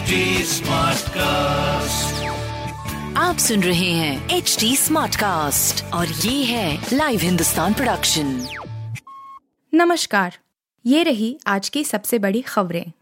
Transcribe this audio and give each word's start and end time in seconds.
HD 0.00 0.18
Smartcast. 0.44 2.12
आप 3.16 3.36
सुन 3.38 3.62
रहे 3.62 3.90
हैं 3.90 4.30
एच 4.30 4.56
डी 4.60 4.76
स्मार्ट 4.76 5.16
कास्ट 5.16 5.84
और 5.94 6.06
ये 6.06 6.44
है 6.44 6.86
लाइव 6.92 7.20
हिंदुस्तान 7.20 7.74
प्रोडक्शन 7.74 8.46
नमस्कार 9.74 10.38
ये 10.86 11.02
रही 11.02 11.38
आज 11.46 11.68
की 11.68 11.84
सबसे 11.84 12.18
बड़ी 12.18 12.40
खबरें। 12.40 12.92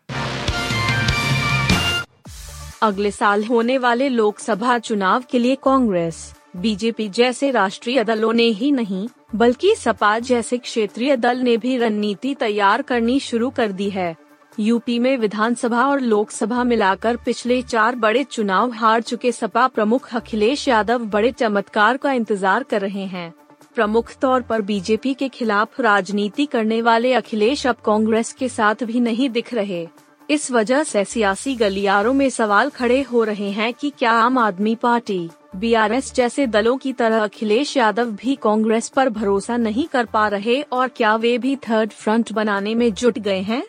अगले 2.82 3.10
साल 3.10 3.44
होने 3.44 3.78
वाले 3.78 4.08
लोकसभा 4.08 4.78
चुनाव 4.78 5.24
के 5.30 5.38
लिए 5.38 5.54
कांग्रेस 5.54 6.34
बीजेपी 6.56 7.08
जैसे 7.08 7.50
राष्ट्रीय 7.50 8.04
दलों 8.04 8.32
ने 8.32 8.48
ही 8.52 8.72
नहीं 8.72 9.08
बल्कि 9.34 9.74
सपा 9.74 10.18
जैसे 10.18 10.58
क्षेत्रीय 10.58 11.16
दल 11.16 11.38
ने 11.38 11.56
भी 11.56 11.78
रणनीति 11.78 12.34
तैयार 12.34 12.82
करनी 12.82 13.20
शुरू 13.20 13.50
कर 13.50 13.72
दी 13.72 13.90
है। 13.90 14.27
यूपी 14.60 14.98
में 14.98 15.16
विधानसभा 15.16 15.82
और 15.86 16.00
लोकसभा 16.00 16.62
मिलाकर 16.64 17.16
पिछले 17.16 17.60
चार 17.62 17.96
बड़े 17.96 18.22
चुनाव 18.24 18.70
हार 18.70 19.00
चुके 19.00 19.32
सपा 19.32 19.66
प्रमुख 19.68 20.14
अखिलेश 20.14 20.66
यादव 20.68 21.04
बड़े 21.04 21.30
चमत्कार 21.32 21.96
का 21.96 22.12
इंतज़ार 22.12 22.62
कर 22.62 22.80
रहे 22.80 23.04
हैं। 23.04 23.32
प्रमुख 23.74 24.12
तौर 24.20 24.42
पर 24.42 24.62
बीजेपी 24.62 25.14
के 25.14 25.28
खिलाफ 25.28 25.80
राजनीति 25.80 26.46
करने 26.46 26.80
वाले 26.82 27.12
अखिलेश 27.12 27.66
अब 27.66 27.76
कांग्रेस 27.84 28.32
के 28.32 28.48
साथ 28.48 28.84
भी 28.84 29.00
नहीं 29.00 29.30
दिख 29.30 29.54
रहे। 29.54 29.86
इस 30.28 30.50
वजह 30.50 30.82
से 30.82 31.04
सियासी 31.04 31.54
गलियारों 31.54 32.14
में 32.14 32.28
सवाल 32.30 32.70
खड़े 32.70 33.00
हो 33.02 33.24
रहे 33.24 33.50
हैं 33.50 33.72
कि 33.74 33.92
क्या 33.98 34.12
आम 34.12 34.38
आदमी 34.38 34.74
पार्टी, 34.74 35.28
बीआरएस 35.56 36.12
जैसे 36.14 36.46
दलों 36.46 36.76
की 36.76 36.92
तरह 36.92 37.22
अखिलेश 37.24 37.76
यादव 37.76 38.10
भी 38.14 38.34
कांग्रेस 38.34 38.88
पर 38.88 39.08
भरोसा 39.08 39.56
नहीं 39.56 39.86
कर 39.86 40.04
पा 40.04 40.28
रहे 40.28 40.60
और 40.62 40.88
क्या 40.88 41.16
वे 41.16 41.36
भी 41.38 41.56
थर्ड 41.68 41.90
फ्रंट 41.90 42.32
बनाने 42.32 42.74
में 42.74 42.92
जुट 42.92 43.18
गए 43.18 43.40
हैं? 43.40 43.62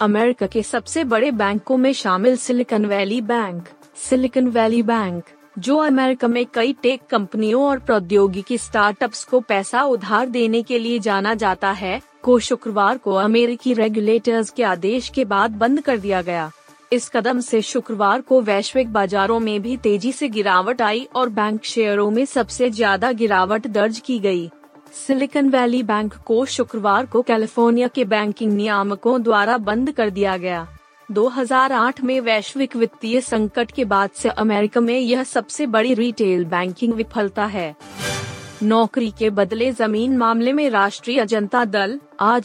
अमेरिका 0.00 0.46
के 0.46 0.62
सबसे 0.62 1.04
बड़े 1.04 1.30
बैंकों 1.30 1.76
में 1.76 1.92
शामिल 1.92 2.36
Silicon 2.36 2.86
Valley 2.86 3.20
Bank, 3.20 3.68
Silicon 3.98 4.48
Valley 4.48 4.82
Bank, 4.82 5.24
जो 5.58 5.76
अमेरिका 5.76 6.28
में 6.28 6.44
कई 6.54 6.72
टेक 6.82 7.02
कंपनियों 7.10 7.62
और 7.64 7.78
प्रौद्योगिकी 7.78 8.58
स्टार्टअप्स 8.58 9.24
को 9.24 9.40
पैसा 9.40 9.82
उधार 9.82 10.28
देने 10.28 10.62
के 10.62 10.78
लिए 10.78 10.98
जाना 10.98 11.34
जाता 11.34 11.70
है, 11.70 12.00
को 12.22 12.38
शुक्रवार 12.38 12.98
को 12.98 13.14
अमेरिकी 13.14 13.74
रेगुलेटर्स 13.74 14.50
के 14.50 14.62
आदेश 14.62 15.08
के 15.08 15.24
बाद 15.24 15.50
बंद 15.50 15.80
कर 15.80 15.98
दिया 15.98 16.22
गया 16.22 16.50
इस 16.92 17.08
कदम 17.08 17.40
से 17.40 17.60
शुक्रवार 17.62 18.20
को 18.20 18.40
वैश्विक 18.40 18.92
बाजारों 18.92 19.38
में 19.40 19.62
भी 19.62 19.76
तेज़ी 19.76 20.12
से 20.12 20.28
गिरावट 20.28 20.82
आई 20.82 21.06
और 21.14 21.28
बैंक 21.28 21.64
शेयरों 21.64 22.10
में 22.10 22.24
सबसे 22.24 22.70
ज़्यादा 22.70 23.12
गिरावट 23.12 23.66
दर्ज 23.66 23.98
की 23.98 24.18
गई। 24.18 24.50
सिलिकन 24.94 25.48
वैली 25.48 25.82
बैंक 25.82 26.14
को 26.14 26.44
शुक्रवार 26.44 27.06
को 27.06 27.22
कैलिफ़ोर्निया 27.22 27.88
के 27.88 28.04
बैंकिंग 28.04 28.52
नियामकों 28.52 29.22
द्वारा 29.22 29.58
बंद 29.58 29.92
कर 29.92 30.10
दिया 30.10 30.36
गया। 30.36 30.68
2008 31.10 32.02
में 32.04 32.20
वैश्विक 32.20 32.76
वित्तीय 32.76 33.20
संकट 33.20 33.70
के 33.70 33.84
बाद 33.84 34.10
से 34.10 34.28
अमेरिका 34.28 34.80
में 34.80 34.98
यह 34.98 35.22
सबसे 35.22 35.66
बड़ी 35.66 35.94
रिटेल 35.94 36.44
बैंकिंग 36.44 36.94
विफलता 36.94 37.44
है। 37.44 37.74
नौकरी 38.62 39.10
के 39.10 39.30
बदले 39.30 39.72
ज़मीन 39.72 40.16
मामले 40.16 40.52
में 40.52 40.70
राष्ट्रीय 40.70 41.26
जनता 41.26 41.64
दल 41.64 42.00
आर 42.20 42.42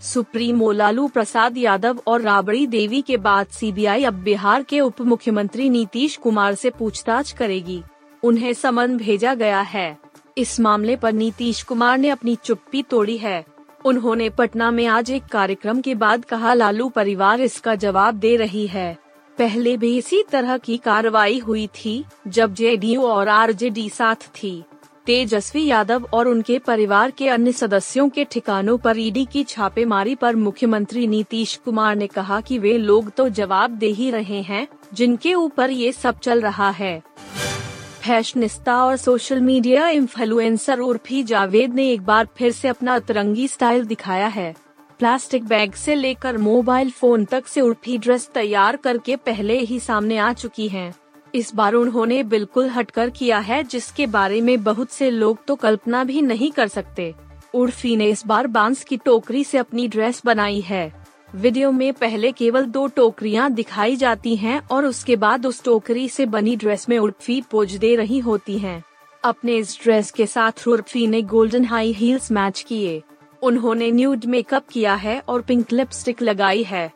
सुप्रीमो 0.00 0.72
लालू 0.72 1.08
प्रसाद 1.08 1.58
यादव 1.58 2.02
और 2.06 2.20
राबड़ी 2.20 2.66
देवी 2.66 3.02
के 3.02 3.16
बाद 3.16 3.46
सीबीआई 3.46 4.04
अब 4.04 4.14
बिहार 4.14 4.62
के 4.62 4.80
उप 4.80 5.00
मुख्यमंत्री 5.00 5.70
नीतीश 5.70 6.16
कुमार 6.16 6.54
से 6.54 6.70
पूछताछ 6.70 7.32
करेगी। 7.32 7.82
उन्हें 8.22 8.52
समन 8.52 8.96
भेजा 8.96 9.34
गया 9.34 9.60
है। 9.60 9.98
इस 10.38 10.58
मामले 10.60 10.96
पर 10.96 11.12
नीतीश 11.12 11.62
कुमार 11.62 11.98
ने 11.98 12.08
अपनी 12.08 12.36
चुप्पी 12.44 12.82
तोड़ी 12.82 13.16
है। 13.18 13.44
उन्होंने 13.84 14.28
पटना 14.30 14.70
में 14.70 14.86
आज 14.86 15.10
एक 15.10 15.24
कार्यक्रम 15.24 15.80
के 15.80 15.94
बाद 15.94 16.24
कहा, 16.24 16.54
लालू 16.54 16.88
परिवार 16.88 17.40
इसका 17.40 17.74
जवाब 17.74 18.14
दे 18.14 18.36
रही 18.36 18.66
है। 18.66 18.98
पहले 19.38 19.76
भी 19.76 19.96
इसी 19.98 20.22
तरह 20.22 20.58
की 20.58 20.76
कार्रवाई 20.76 21.38
हुई 21.38 21.66
थी, 21.66 22.04
जब 22.28 22.54
जेडीयू 22.54 23.02
और 23.02 23.28
आरजेडी 23.28 23.88
साथ 23.88 24.28
थी। 24.34 24.62
तेजस्वी 25.06 25.64
यादव 25.66 26.08
और 26.12 26.28
उनके 26.28 26.58
परिवार 26.58 27.10
के 27.10 27.28
अन्य 27.28 27.52
सदस्यों 27.52 28.08
के 28.08 28.24
ठिकानों 28.24 28.78
पर 28.78 28.98
ईडी 28.98 29.24
की 29.24 29.44
छापेमारी 29.44 30.14
पर 30.14 30.36
मुख्यमंत्री 30.36 31.06
नीतीश 31.06 31.56
कुमार 31.56 31.96
ने 31.96 32.06
कहा 32.06 32.40
कि 32.40 32.58
वे 32.58 32.76
लोग 32.78 33.10
तो 33.10 33.28
जवाब 33.28 33.70
दे 33.70 33.86
ही 33.86 34.10
रहे 34.10 34.40
हैं, 34.42 34.68
जिनके 34.94 35.34
ऊपर 35.34 35.70
ये 35.70 35.92
सब 35.92 36.18
चल 36.18 36.40
रहा 36.40 36.70
है। 36.70 37.02
फैशनिस्ता 38.02 38.84
और 38.84 38.96
social 38.96 39.40
media 39.40 39.88
influencer 39.88 40.78
Urfi 40.78 41.22
Javed 41.22 41.74
ने 41.74 41.90
एक 41.90 42.02
बार 42.02 42.28
फिर 42.36 42.52
से 42.52 42.68
अपना 42.68 42.94
अतरंगी 42.94 43.48
स्टाइल 43.48 43.84
दिखाया 43.84 44.26
है। 44.26 44.54
प्लास्टिक 44.98 45.44
बैग 45.44 45.72
से 45.72 45.94
लेकर 45.94 46.38
मोबाइल 46.38 46.90
फ़ोन 46.90 47.24
तक 47.24 47.46
से 47.46 47.60
उर्फी 47.60 47.98
ड्रेस 47.98 48.30
तैयार 48.34 48.76
करके 48.76 49.16
पहले 49.16 49.58
ही 49.58 49.80
सामने 49.80 50.18
आ 50.18 50.32
चुकी 50.32 50.68
हैं। 50.68 50.94
इस 51.34 51.54
बार 51.54 51.72
उन्होंने 51.72 52.22
बिल्कुल 52.22 52.68
हटकर 52.68 53.10
किया 53.10 53.38
है, 53.38 53.64
जिसके 53.64 54.06
बारे 54.06 54.40
में 54.40 54.62
बहुत 54.62 54.90
से 54.90 55.10
लोग 55.10 55.44
तो 55.44 55.54
कल्पना 55.54 56.04
भी 56.04 56.22
नहीं 56.22 56.50
कर 56.50 56.68
सकते। 56.68 57.14
उर्फी 57.54 57.96
ने 57.96 58.06
इस 58.06 58.26
बार 58.26 58.46
बाँस 58.46 58.84
की 58.84 58.96
टोकरी 58.96 59.44
से 59.44 59.58
अपनी 59.58 59.88
ड्रेस 59.88 60.22
बनाई 60.24 60.60
है। 60.60 61.01
वीडियो 61.34 61.70
में 61.72 61.92
पहले 61.92 62.30
केवल 62.32 62.64
दो 62.64 62.86
टोकरियाँ 62.86 63.50
दिखाई 63.50 63.94
जाती 63.96 64.34
हैं 64.36 64.60
और 64.70 64.84
उसके 64.84 65.14
बाद 65.16 65.46
उस 65.46 65.62
टोकरी 65.64 66.08
से 66.08 66.26
बनी 66.26 66.56
ड्रेस 66.56 66.88
में 66.88 66.98
उर्फी 66.98 67.40
पोज 67.50 67.76
दे 67.76 67.94
रही 67.96 68.18
होती 68.18 68.58
हैं। 68.58 68.82
अपने 69.24 69.56
इस 69.56 69.78
ड्रेस 69.82 70.10
के 70.10 70.26
साथ 70.26 70.66
उर्फी 70.68 71.06
ने 71.06 71.22
गोल्डन 71.22 71.64
हाई 71.64 71.92
हील्स 71.92 72.30
मैच 72.32 72.60
किए। 72.68 73.02
उन्होंने 73.42 73.90
न्यूड 73.90 74.24
मेकअप 74.24 74.68
किया 74.72 74.94
है 74.94 75.18
और 75.28 75.42
पिंक 75.42 75.72
लिपस्टिक 75.72 76.22
लगाई 76.22 76.62
है। 76.62 76.90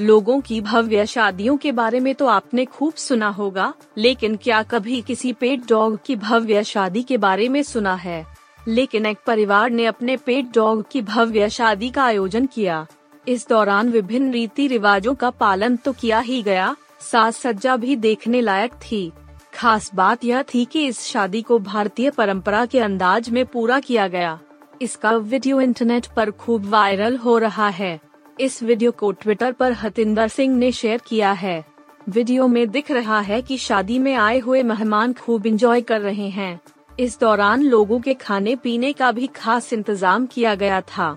लोगों 0.00 0.40
की 0.40 0.60
भव्य 0.60 1.06
शादियों 1.06 1.56
के 1.56 1.72
बारे 1.72 2.00
में 2.00 2.14
तो 2.14 2.26
आपने 2.26 2.64
खूब 2.64 2.94
सुना 2.94 3.28
होगा, 3.28 3.72
लेकिन 3.98 4.36
क्या 4.36 4.62
कभी 4.62 5.00
किसी 5.02 5.32
पेट 5.32 5.66
डॉग 5.68 5.98
की 6.06 6.16
भव्य 6.16 6.64
शादी 6.64 7.02
के 7.02 7.16
बारे 7.16 7.48
में 7.48 7.62
सुना 7.62 7.94
है? 7.94 8.26
लेकिन 8.68 9.06
एक 9.06 9.18
परिवार 9.26 9.70
ने 9.70 9.86
अपने 9.86 10.16
पेट 10.16 10.52
डॉग 10.54 10.84
की 10.90 11.02
भव्य 11.02 11.50
शादी 11.50 11.90
का 11.90 12.04
आयोजन 12.04 12.46
किया। 12.46 12.86
इस 13.28 13.46
दौरान 13.48 13.88
विभिन्न 13.88 14.30
रीति 14.32 14.66
रिवाजों 14.66 15.14
का 15.14 15.28
पालन 15.30 15.76
तो 15.76 15.92
किया 15.92 16.18
ही 16.18 16.42
गया, 16.42 16.74
साज 17.00 17.32
सज्जा 17.34 17.76
भी 17.76 17.96
देखने 17.96 18.40
लायक 18.40 18.74
थी। 18.82 19.10
खास 19.54 19.90
बात 19.94 20.24
यह 20.24 20.42
थी 20.54 20.64
कि 20.64 20.86
इस 20.86 21.00
शादी 21.02 21.42
को 21.42 21.58
भारतीय 21.58 22.10
परंपरा 22.10 22.64
के 22.66 22.80
अंदाज 22.80 23.28
में 23.30 23.44
पूरा 23.46 23.78
किया 23.80 24.08
गया। 24.08 24.38
इसका 24.82 25.12
वीडियो 25.12 25.60
इंटरनेट 25.60 26.06
पर 26.16 26.30
खूब 26.30 26.68
वायरल 26.68 27.16
हो 27.16 27.36
रहा 27.38 27.68
है। 27.68 27.98
इस 28.40 28.62
वीडियो 28.62 28.92
को 28.92 29.12
ट्विटर 29.12 29.52
पर 29.52 29.72
हतिंदर 29.72 30.28
सिंह 30.28 30.56
ने 30.56 30.72
शेयर 30.72 31.00
किया 31.08 31.32
है। 31.34 31.64
वीडियो 32.08 32.48
में 32.48 32.68
दिख 32.70 32.90
रहा 32.90 33.20
है 33.20 33.42
कि 33.42 33.58
शादी 33.58 33.98
में 33.98 34.14
आए 34.14 34.38
हुए 34.38 34.62
मेहमान 34.62 35.12
खूब 35.12 35.46
इंजॉय 35.46 35.80
कर 35.82 36.00
रहे 36.00 36.28
हैं। 36.30 36.58
इस 36.98 37.18
दौरान 37.20 37.62
लोगों 37.64 38.00
के 38.00 38.14
खाने 38.16 38.56
पीने 38.56 38.92
का 38.92 39.12
भी 39.12 39.26
खास 39.26 39.72
इंतज़ाम 39.72 40.26
किया 40.26 40.54
गया 40.54 40.80
था। 40.80 41.16